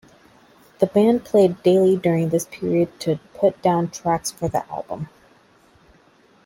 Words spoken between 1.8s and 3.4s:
during this period to